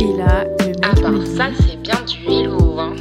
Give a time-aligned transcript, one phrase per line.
[0.00, 2.96] Et là, le mec Ah bah ça c'est bien du hello hein.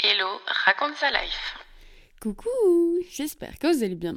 [0.00, 1.58] Hello, raconte sa life.
[2.20, 2.48] Coucou,
[3.10, 4.16] j'espère que vous allez bien.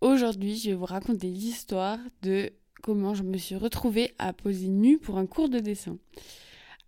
[0.00, 2.50] Aujourd'hui, je vais vous raconter l'histoire de
[2.82, 5.98] comment je me suis retrouvée à poser nue pour un cours de dessin.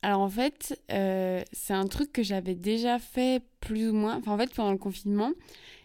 [0.03, 4.17] Alors en fait, euh, c'est un truc que j'avais déjà fait plus ou moins.
[4.17, 5.31] Enfin en fait, pendant le confinement,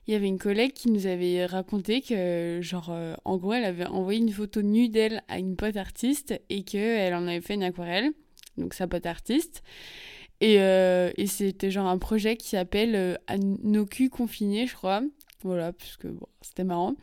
[0.07, 3.63] il y avait une collègue qui nous avait raconté que, genre, euh, en gros, elle
[3.63, 7.53] avait envoyé une photo nue d'elle à une pote artiste et qu'elle en avait fait
[7.53, 8.11] une aquarelle,
[8.57, 9.63] donc sa pote artiste.
[10.41, 13.16] Et, euh, et c'était genre un projet qui s'appelle euh,
[13.63, 15.02] nos culs confinés, je crois.
[15.41, 16.95] Voilà, puisque bon, c'était marrant.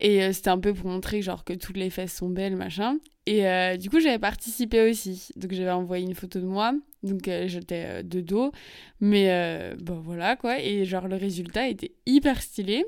[0.00, 2.98] Et euh, c'était un peu pour montrer genre que toutes les fesses sont belles, machin.
[3.26, 5.30] Et euh, du coup, j'avais participé aussi.
[5.36, 6.72] Donc j'avais envoyé une photo de moi.
[7.02, 8.52] Donc euh, j'étais de dos.
[9.00, 10.60] Mais bon, voilà quoi.
[10.60, 12.84] Et genre le résultat était hyper stylé.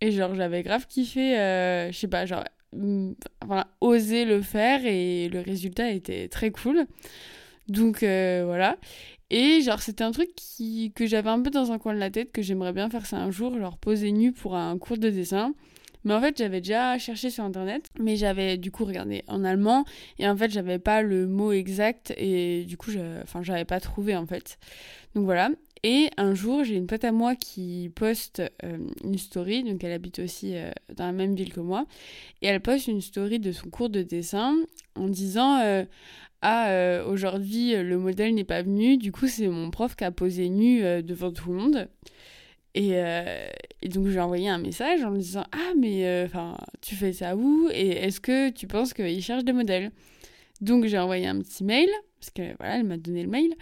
[0.00, 1.34] Et genre j'avais grave kiffé,
[1.92, 3.12] je sais pas, genre, mm,
[3.80, 4.84] oser le faire.
[4.86, 6.86] Et le résultat était très cool.
[7.68, 8.78] Donc voilà.
[9.30, 12.10] Et genre c'était un truc qui, que j'avais un peu dans un coin de la
[12.10, 15.10] tête, que j'aimerais bien faire ça un jour, genre poser nu pour un cours de
[15.10, 15.54] dessin.
[16.04, 19.84] Mais en fait, j'avais déjà cherché sur internet, mais j'avais du coup regardé en allemand
[20.18, 23.22] et en fait, j'avais pas le mot exact et du coup, je...
[23.22, 24.58] enfin, j'avais pas trouvé en fait.
[25.14, 25.50] Donc voilà.
[25.84, 29.90] Et un jour, j'ai une pote à moi qui poste euh, une story, donc elle
[29.90, 31.86] habite aussi euh, dans la même ville que moi,
[32.40, 34.56] et elle poste une story de son cours de dessin
[34.94, 35.84] en disant euh,
[36.40, 40.48] Ah, aujourd'hui, le modèle n'est pas venu, du coup, c'est mon prof qui a posé
[40.48, 41.88] nu devant tout le monde.
[42.74, 43.48] Et, euh,
[43.82, 46.26] et donc, je lui ai envoyé un message en lui disant Ah, mais euh,
[46.80, 47.68] tu fais ça où?
[47.72, 49.90] Et est-ce que tu penses qu'il cherche des modèles?
[50.60, 51.88] Donc, j'ai envoyé un petit mail,
[52.20, 53.52] parce que voilà, elle m'a donné le mail.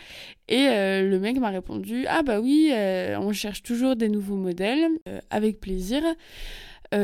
[0.48, 4.88] Et euh, le mec m'a répondu Ah, bah oui, on cherche toujours des nouveaux modèles,
[5.30, 6.02] avec plaisir.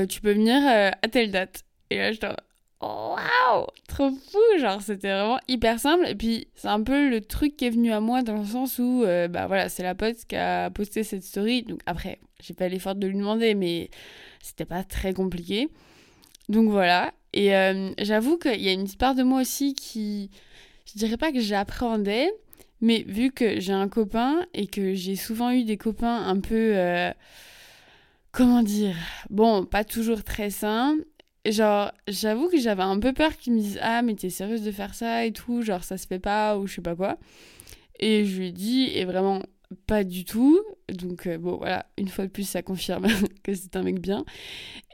[0.08, 1.62] Tu peux venir à telle date.
[1.90, 2.28] Et là, j'étais
[2.80, 7.56] Waouh, trop fou, genre c'était vraiment hyper simple et puis c'est un peu le truc
[7.56, 10.16] qui est venu à moi dans le sens où euh, bah voilà, c'est la pote
[10.28, 11.62] qui a posté cette story.
[11.62, 13.88] Donc après, j'ai pas l'effort de lui demander mais
[14.42, 15.68] c'était pas très compliqué.
[16.50, 20.30] Donc voilà, et euh, j'avoue qu'il y a une petite part de moi aussi qui
[20.86, 22.30] je dirais pas que j'appréhendais,
[22.80, 26.76] mais vu que j'ai un copain et que j'ai souvent eu des copains un peu
[26.76, 27.10] euh,
[28.32, 28.96] comment dire,
[29.30, 30.96] bon, pas toujours très sains,
[31.52, 34.70] genre, j'avoue que j'avais un peu peur qu'ils me disent Ah, mais t'es sérieuse de
[34.72, 37.18] faire ça et tout, genre, ça se fait pas ou je sais pas quoi.
[38.00, 39.42] Et je lui ai dit, et vraiment
[39.86, 40.60] pas du tout.
[40.88, 43.06] Donc, euh, bon, voilà, une fois de plus, ça confirme
[43.42, 44.24] que c'est un mec bien.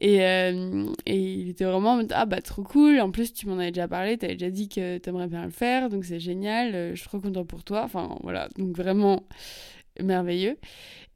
[0.01, 3.01] Et, euh, et il était vraiment en mode Ah, bah, trop cool.
[3.01, 5.89] En plus, tu m'en avais déjà parlé, t'avais déjà dit que t'aimerais bien le faire,
[5.91, 7.83] donc c'est génial, euh, je suis trop contente pour toi.
[7.85, 9.25] Enfin, voilà, donc vraiment
[10.01, 10.57] merveilleux.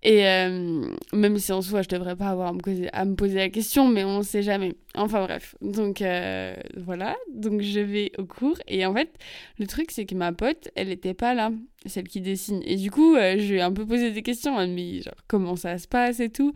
[0.02, 3.88] Et euh, même si en soi, je devrais pas avoir à me, poser la question,
[3.88, 4.74] mais on sait jamais.
[4.94, 8.56] Enfin bref, donc euh, voilà, donc je vais au cours.
[8.68, 9.10] Et en fait,
[9.58, 11.50] le truc, c'est que ma pote, elle était pas là,
[11.86, 12.62] celle qui dessine.
[12.64, 15.14] Et du coup, euh, je lui ai un peu posé des questions, me dit genre
[15.26, 16.52] comment ça se passe et tout.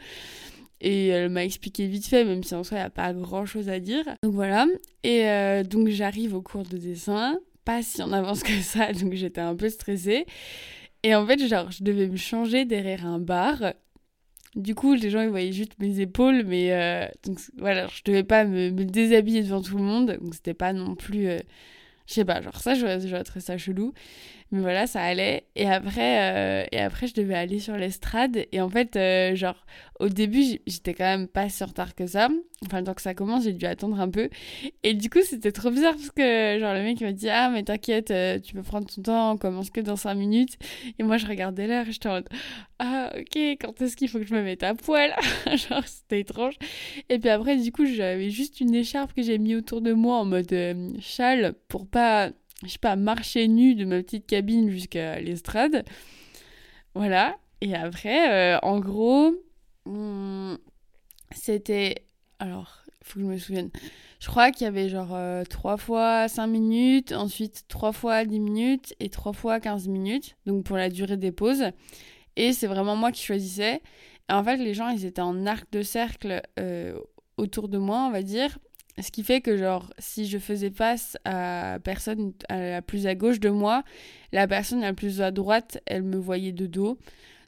[0.81, 3.47] Et elle m'a expliqué vite fait, même si en soi, il n'y a pas grand
[3.47, 4.05] chose à dire.
[4.23, 4.67] Donc voilà.
[5.03, 9.15] Et euh, donc j'arrive au cours de dessin, pas si en avance que ça, donc
[9.15, 10.25] j'étais un peu stressée.
[11.03, 13.75] Et en fait, genre, je devais me changer derrière un bar.
[14.57, 18.25] Du coup, les gens, ils voyaient juste mes épaules, mais euh, donc voilà, je devais
[18.25, 21.39] pas me, déshabiller devant tout le monde, donc c'était pas non plus, euh,
[22.07, 23.93] je sais pas, genre ça, je trouvé ça chelou,
[24.53, 25.45] mais voilà, ça allait.
[25.55, 29.35] Et après, euh, et après, je devais aller sur l'estrade, et en fait, euh,
[30.01, 32.29] au début, j'étais quand même pas si en retard que ça.
[32.65, 34.29] Enfin, tant que ça commence, j'ai dû attendre un peu.
[34.83, 37.63] Et du coup, c'était trop bizarre parce que, genre, le mec m'a dit Ah, mais
[37.63, 40.57] t'inquiète, euh, tu peux prendre ton temps, on commence que dans 5 minutes.
[40.99, 42.29] Et moi, je regardais l'heure et j'étais en mode
[42.79, 45.15] Ah, ok, quand est-ce qu'il faut que je me mette à poil?
[45.47, 46.55] Genre, c'était étrange.
[47.09, 50.17] Et puis après, du coup, j'avais juste une écharpe que j'ai mis autour de moi
[50.19, 50.55] en mode
[51.01, 52.31] châle pour pas,
[52.65, 55.85] je sais pas, marcher nu de ma petite cabine jusqu'à l'estrade.
[56.95, 57.37] Voilà.
[57.61, 59.35] Et après, euh, en gros,
[59.87, 60.59] hum,
[61.33, 62.07] c'était.
[62.39, 63.71] Alors, faut que je me souvienne.
[64.21, 68.41] Je crois qu'il y avait genre euh, 3 fois 5 minutes, ensuite 3 fois 10
[68.41, 71.65] minutes et 3 fois 15 minutes, donc pour la durée des pauses.
[72.37, 73.83] Et c'est vraiment moi qui choisissais.
[74.29, 76.99] Et en fait, les gens, ils étaient en arc de cercle euh,
[77.37, 78.59] autour de moi, on va dire.
[79.03, 83.15] Ce qui fait que, genre, si je faisais face à personne à la plus à
[83.15, 83.85] gauche de moi,
[84.33, 86.99] la personne la plus à droite, elle me voyait de dos.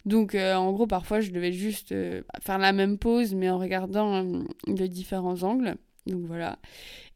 [0.05, 3.59] Donc, euh, en gros, parfois, je devais juste euh, faire la même pause, mais en
[3.59, 5.77] regardant euh, de différents angles.
[6.07, 6.59] Donc, voilà.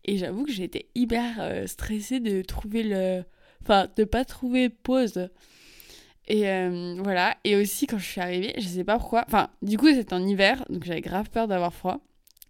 [0.05, 3.25] Et j'avoue que j'étais hyper stressée de trouver le...
[3.62, 5.29] Enfin, de pas trouver pause.
[6.29, 6.44] Et
[7.03, 7.37] voilà.
[7.43, 9.25] Et aussi, quand je suis arrivée, je sais pas pourquoi.
[9.27, 12.00] Enfin, du coup, c'était en hiver, donc j'avais grave peur d'avoir froid.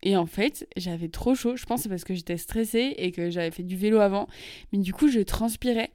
[0.07, 1.57] Et en fait, j'avais trop chaud.
[1.57, 4.29] Je pense c'est parce que j'étais stressée et que j'avais fait du vélo avant.
[4.73, 5.91] Mais du coup, je transpirais.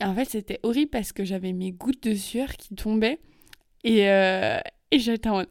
[0.00, 3.18] Et en fait, c'était horrible parce que j'avais mes gouttes de sueur qui tombaient.
[3.82, 4.60] Et, euh,
[4.92, 5.48] et j'étais en mode,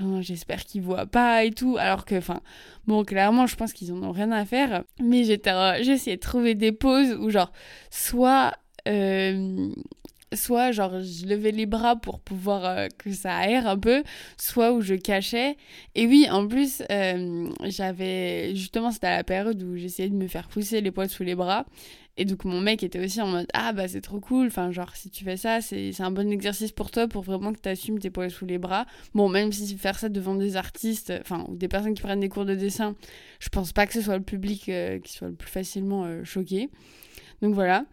[0.00, 1.76] oh, j'espère qu'ils voient pas et tout.
[1.78, 2.40] Alors que, enfin,
[2.86, 4.84] bon, clairement, je pense qu'ils en ont rien à faire.
[4.98, 5.52] Mais j'étais,
[5.84, 7.52] j'essayais de trouver des pauses où, genre,
[7.90, 8.54] soit
[8.88, 9.68] euh,
[10.34, 14.02] soit genre je levais les bras pour pouvoir euh, que ça aère un peu,
[14.36, 15.56] soit où je cachais.
[15.94, 20.28] Et oui, en plus, euh, j'avais justement, c'était à la période où j'essayais de me
[20.28, 21.66] faire pousser les poils sous les bras.
[22.20, 24.96] Et donc mon mec était aussi en mode ah bah c'est trop cool, enfin genre
[24.96, 28.00] si tu fais ça c'est un bon exercice pour toi pour vraiment que tu assumes
[28.00, 28.86] tes poils sous les bras.
[29.14, 32.44] Bon même si faire ça devant des artistes, enfin des personnes qui prennent des cours
[32.44, 32.96] de dessin,
[33.38, 34.62] je pense pas que ce soit le public
[35.04, 36.70] qui soit le plus facilement choqué.
[37.40, 37.84] Donc voilà.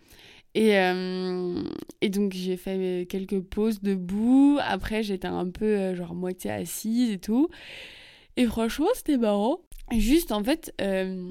[0.56, 1.62] Et, euh,
[2.00, 4.58] et donc j'ai fait quelques pauses debout.
[4.62, 7.50] Après j'étais un peu euh, genre moitié assise et tout.
[8.38, 9.60] Et franchement c'était marrant.
[9.92, 11.30] Juste en fait, euh,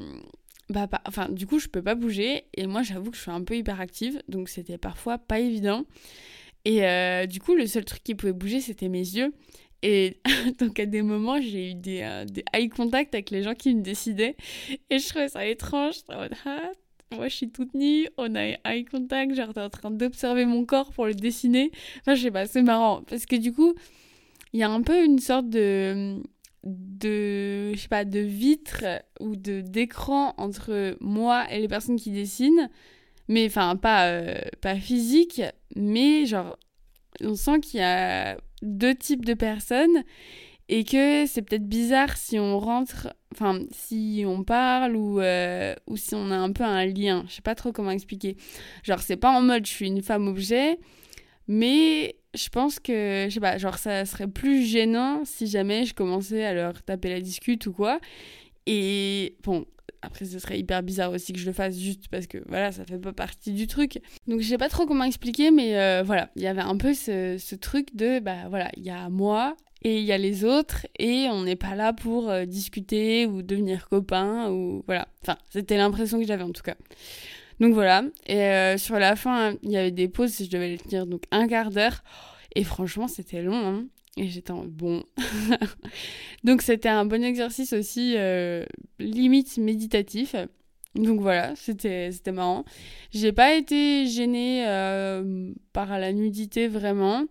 [0.69, 2.44] bah, enfin du coup je peux pas bouger.
[2.55, 4.23] Et moi j'avoue que je suis un peu hyperactive.
[4.29, 5.85] Donc c'était parfois pas évident.
[6.67, 6.82] Et
[7.27, 9.32] du coup le seul truc qui pouvait bouger c'était mes yeux.
[9.82, 10.19] Et
[10.59, 13.82] donc à des moments, j'ai eu des, des, eye contact avec les gens qui me
[13.82, 14.37] décidaient.
[14.91, 15.97] Et je trouvais ça étrange.
[16.09, 16.29] Ah,
[17.12, 20.93] moi je suis toute nue, on a eye contact, t'es en train d'observer mon corps
[20.93, 21.71] pour le dessiner.
[22.01, 23.75] Enfin je sais pas, c'est marrant parce que du coup
[24.53, 26.23] il y a un peu une sorte de
[26.65, 28.85] de je sais pas de vitre
[29.21, 32.71] ou de d'écran entre moi et les personnes qui dessinent
[33.29, 35.43] mais enfin pas euh, pas physique
[35.77, 36.56] mais genre
[37.21, 40.05] on sent qu'il y a deux types de personnes
[40.69, 45.96] et que c'est peut-être bizarre si on rentre, enfin si on parle ou, euh, ou
[45.96, 47.25] si on a un peu un lien.
[47.28, 48.37] Je sais pas trop comment expliquer.
[48.82, 50.78] Genre c'est pas en mode je suis une femme objet,
[51.49, 55.94] mais je pense que, je sais pas, genre ça serait plus gênant si jamais je
[55.94, 58.00] commençais à leur taper la discute ou quoi.
[58.67, 59.67] Et bon,
[60.00, 62.84] après, ce serait hyper bizarre aussi que je le fasse juste parce que voilà, ça
[62.84, 64.00] fait pas partie du truc.
[64.26, 66.94] Donc, je sais pas trop comment expliquer, mais euh, voilà, il y avait un peu
[66.94, 70.44] ce, ce truc de bah voilà, il y a moi et il y a les
[70.44, 75.08] autres et on n'est pas là pour euh, discuter ou devenir copains ou voilà.
[75.22, 76.75] Enfin, c'était l'impression que j'avais en tout cas.
[77.60, 78.02] Donc voilà.
[78.26, 81.25] Et euh, sur la fin, il y avait des pauses je devais les tenir donc
[81.31, 82.02] un quart d'heure.
[82.56, 83.54] Et franchement, c'était long.
[83.54, 83.84] Hein.
[84.16, 85.04] Et j'étais en bon.
[86.44, 88.64] donc c'était un bon exercice aussi, euh,
[88.98, 90.34] limite méditatif.
[90.94, 92.64] Donc voilà, c'était c'était marrant.
[93.10, 94.64] J'ai pas été gênée
[95.72, 97.25] par la nudité vraiment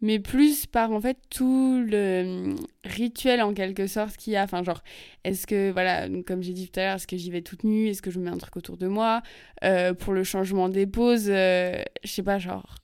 [0.00, 2.22] mais plus par en fait tout le
[2.52, 4.44] hum, rituel en quelque sorte qu'il y a.
[4.44, 4.82] Enfin, genre,
[5.24, 7.88] est-ce que, voilà, comme j'ai dit tout à l'heure, est-ce que j'y vais toute nue?
[7.88, 9.22] Est-ce que je mets un truc autour de moi?
[9.64, 12.76] Euh, Pour le changement des poses, euh, je sais pas, genre,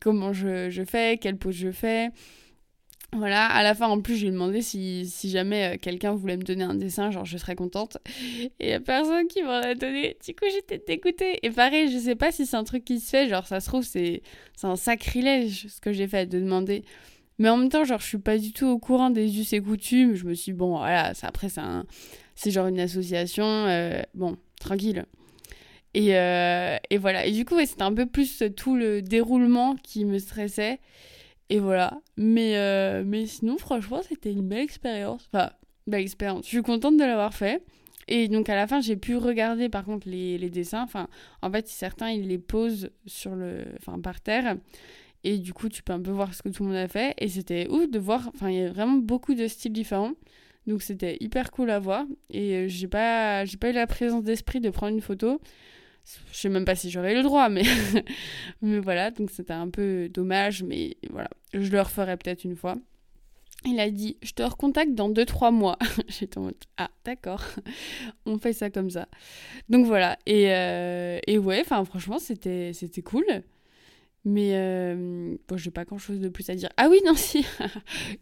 [0.00, 1.18] comment je, je fais?
[1.18, 2.10] Quelle pose je fais?
[3.16, 6.42] Voilà, à la fin, en plus, je demandé si, si jamais euh, quelqu'un voulait me
[6.42, 7.98] donner un dessin, genre je serais contente.
[8.60, 10.16] Et il a personne qui m'en a donné.
[10.24, 11.38] Du coup, j'étais dégoûtée.
[11.42, 13.66] Et pareil, je sais pas si c'est un truc qui se fait, genre ça se
[13.66, 14.22] trouve, c'est
[14.62, 16.84] un sacrilège ce que j'ai fait de demander.
[17.38, 19.60] Mais en même temps, genre, je suis pas du tout au courant des us et
[19.60, 20.14] coutumes.
[20.14, 23.44] Je me suis dit, bon, voilà, ça, après, c'est genre une association.
[23.44, 25.04] Euh, bon, tranquille.
[25.94, 27.26] Et, euh, et voilà.
[27.26, 30.80] Et du coup, c'était un peu plus tout le déroulement qui me stressait.
[31.50, 32.00] Et voilà.
[32.16, 35.28] Mais, euh, mais sinon, franchement, c'était une belle expérience.
[35.32, 35.50] Enfin,
[35.86, 36.44] belle expérience.
[36.44, 37.62] Je suis contente de l'avoir fait.
[38.06, 40.82] Et donc à la fin, j'ai pu regarder par contre les, les, dessins.
[40.82, 41.08] Enfin,
[41.42, 44.56] en fait, certains, ils les posent sur le, enfin, par terre.
[45.24, 47.14] Et du coup, tu peux un peu voir ce que tout le monde a fait.
[47.18, 48.30] Et c'était ouf de voir.
[48.34, 50.12] Enfin, il y a vraiment beaucoup de styles différents.
[50.66, 52.04] Donc c'était hyper cool à voir.
[52.30, 55.40] Et euh, j'ai pas, j'ai pas eu la présence d'esprit de prendre une photo.
[56.32, 57.62] Je sais même pas si j'aurais le droit, mais,
[58.62, 62.76] mais voilà, donc c'était un peu dommage, mais voilà, je le referai peut-être une fois.
[63.66, 65.78] Il a dit, je te recontacte dans 2-3 mois.
[66.08, 67.42] J'étais en mode, ah d'accord,
[68.26, 69.08] on fait ça comme ça.
[69.70, 73.24] Donc voilà, et, euh, et ouais, enfin franchement, c'était cool.
[74.26, 76.70] Mais euh, bon, j'ai pas grand chose de plus à dire.
[76.78, 77.44] Ah oui, non, si.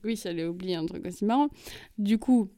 [0.04, 1.48] oui, j'allais oublier un truc aussi marrant.
[1.96, 2.50] Du coup,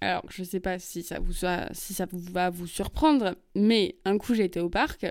[0.00, 1.32] alors, je sais pas si ça, vous
[1.72, 5.06] si ça va vous surprendre, mais un coup, j'étais au parc,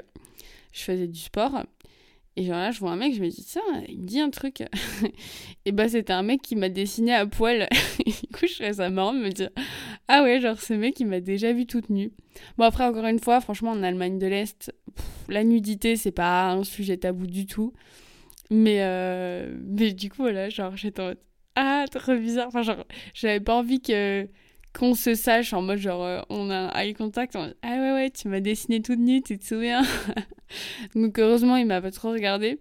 [0.72, 1.63] je faisais du sport,
[2.38, 4.30] et genre là, je vois un mec, je me dis, ça, il me dit un
[4.30, 4.62] truc.
[5.65, 7.68] et bah, c'était un mec qui m'a dessiné à poil.
[8.06, 9.50] du coup, je trouvais ça marrant de me dire,
[10.10, 12.12] ah ouais, genre, ce mec, il m'a déjà vu toute nue.
[12.58, 14.74] Bon, après, encore une fois, franchement, en Allemagne de l'Est,
[15.30, 17.74] la nudité, c'est pas un sujet tabou du tout.
[18.51, 21.20] Mais, euh, mais du coup, voilà, genre, j'étais en mode,
[21.56, 22.48] ah, trop bizarre.
[22.48, 24.27] Enfin, genre, j'avais pas envie que
[24.77, 28.10] qu'on se sache en mode genre euh, on a un eye contact ah ouais ouais
[28.10, 29.84] tu m'as dessiné toute nue tu te souviens
[30.96, 32.60] donc heureusement il m'a pas trop regardé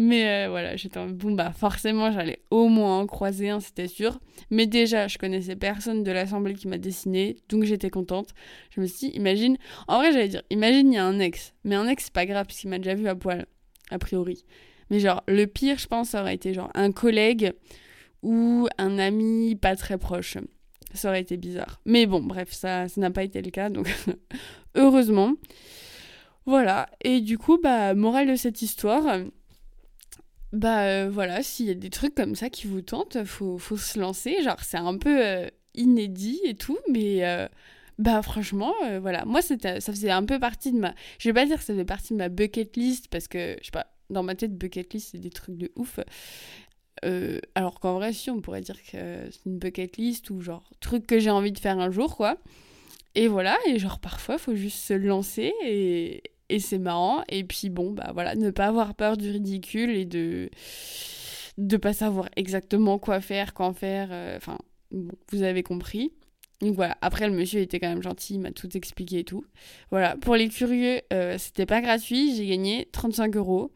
[0.00, 3.88] Mais euh, voilà, j'étais en bon, bah forcément, j'allais au moins en croiser un, c'était
[3.88, 4.20] sûr.
[4.48, 8.28] Mais déjà, je connaissais personne de l'assemblée qui m'a dessiné, donc j'étais contente.
[8.70, 9.56] Je me suis dit, imagine,
[9.88, 11.52] en vrai, j'allais dire, imagine, il y a un ex.
[11.64, 13.46] Mais un ex, c'est pas grave, puisqu'il m'a déjà vu à poil,
[13.90, 14.44] a priori.
[14.90, 17.52] Mais genre, le pire, je pense, ça aurait été genre un collègue
[18.22, 20.36] ou un ami pas très proche.
[20.94, 21.80] Ça aurait été bizarre.
[21.84, 23.94] Mais bon, bref, ça n'a pas été le cas, donc
[24.74, 25.34] heureusement.
[26.46, 29.20] Voilà, et du coup, bah, morale de cette histoire,
[30.52, 33.76] bah euh, voilà, s'il y a des trucs comme ça qui vous tentent, faut, faut
[33.76, 34.42] se lancer.
[34.42, 37.46] Genre, c'est un peu euh, inédit et tout, mais euh,
[37.98, 39.24] bah franchement, voilà.
[39.26, 40.94] Moi, ça faisait un peu partie de ma.
[41.18, 43.66] Je vais pas dire que ça faisait partie de ma bucket list parce que, je
[43.66, 46.00] sais pas, dans ma tête, bucket list, c'est des trucs de ouf.
[47.54, 51.06] Alors qu'en vrai, si, on pourrait dire que c'est une bucket list ou genre truc
[51.06, 52.38] que j'ai envie de faire un jour, quoi.
[53.14, 57.22] Et voilà, et genre parfois, faut juste se lancer et, et c'est marrant.
[57.28, 60.50] Et puis bon, bah voilà, ne pas avoir peur du ridicule et de
[61.58, 64.08] de pas savoir exactement quoi faire, quand faire.
[64.12, 64.58] Euh, enfin,
[64.92, 66.12] vous avez compris.
[66.60, 69.44] Donc voilà, après le monsieur était quand même gentil, il m'a tout expliqué et tout.
[69.90, 73.72] Voilà, pour les curieux, euh, c'était pas gratuit, j'ai gagné 35 euros.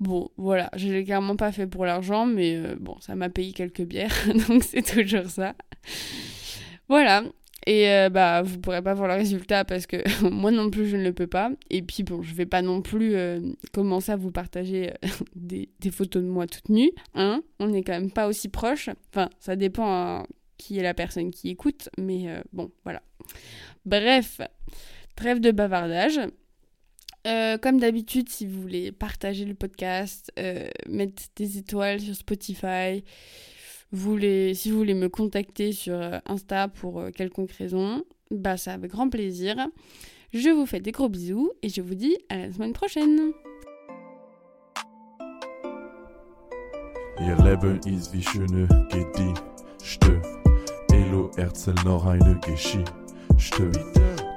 [0.00, 3.52] Bon, voilà, je l'ai clairement pas fait pour l'argent, mais euh, bon, ça m'a payé
[3.52, 4.14] quelques bières,
[4.48, 5.54] donc c'est toujours ça.
[6.88, 7.24] Voilà,
[7.66, 9.96] et euh, bah, vous pourrez pas voir le résultat parce que
[10.28, 11.50] moi non plus, je ne le peux pas.
[11.70, 13.40] Et puis, bon, je vais pas non plus euh,
[13.72, 16.90] commencer à vous partager euh, des, photos de moi toute nue.
[17.14, 18.90] Hein On n'est quand même pas aussi proches.
[19.10, 20.26] Enfin, ça dépend hein,
[20.58, 21.88] qui est la personne qui écoute.
[21.98, 23.02] Mais bon, voilà.
[23.86, 24.40] Bref,
[25.16, 26.20] trêve de bavardage.
[27.24, 30.32] Comme d'habitude, si vous voulez partager le podcast,
[30.88, 33.02] mettre des étoiles sur Spotify,
[34.54, 38.90] si vous voulez me contacter sur euh, Insta pour euh, quelconque raison, bah ça avec
[38.90, 39.56] grand plaisir.
[40.32, 43.32] Je vous fais des gros bisous et je vous dis à la semaine prochaine.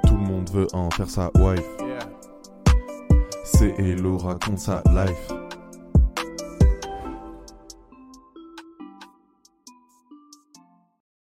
[0.06, 1.87] Tout le monde veut en faire sa wife.
[3.58, 5.37] C'est Hello raconte sa life.